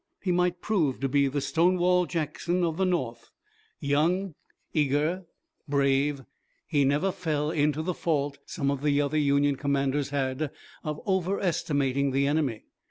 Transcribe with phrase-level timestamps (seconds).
[0.23, 3.29] He might prove to be the Stonewall Jackson of the North.
[3.79, 4.33] Young,
[4.73, 5.25] eager,
[5.67, 6.23] brave,
[6.65, 10.49] he never fell into the fault some of the other Union commanders had
[10.83, 12.65] of overestimating the enemy.